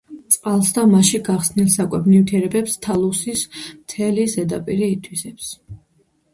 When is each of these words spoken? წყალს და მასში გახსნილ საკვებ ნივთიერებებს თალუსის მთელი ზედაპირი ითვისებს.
წყალს 0.35 0.69
და 0.77 0.85
მასში 0.93 1.19
გახსნილ 1.27 1.67
საკვებ 1.73 2.09
ნივთიერებებს 2.15 2.79
თალუსის 2.87 3.45
მთელი 3.61 4.29
ზედაპირი 4.35 4.93
ითვისებს. 4.99 5.55